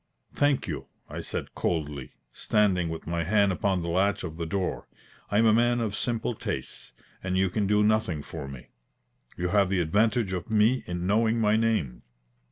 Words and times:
"Thank 0.33 0.67
you," 0.67 0.87
I 1.11 1.19
said 1.19 1.53
coldly, 1.53 2.13
standing 2.31 2.89
with 2.89 3.05
my 3.05 3.23
hand 3.23 3.51
upon 3.51 3.83
the 3.83 3.87
latch 3.87 4.23
of 4.23 4.37
the 4.37 4.47
door. 4.47 4.87
"I 5.29 5.37
am 5.37 5.45
a 5.45 5.53
man 5.53 5.79
of 5.79 5.95
simple 5.95 6.33
tastes, 6.33 6.93
and 7.23 7.37
you 7.37 7.51
can 7.51 7.67
do 7.67 7.83
nothing 7.83 8.23
for 8.23 8.47
me. 8.47 8.69
You 9.37 9.49
have 9.49 9.69
the 9.69 9.79
advantage 9.79 10.33
of 10.33 10.49
me 10.49 10.81
in 10.87 11.05
knowing 11.05 11.39
my 11.39 11.55
name." 11.55 12.01